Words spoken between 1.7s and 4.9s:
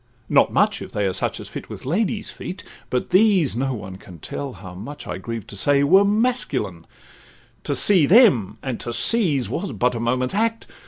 ladies' feet, but these (No one can tell how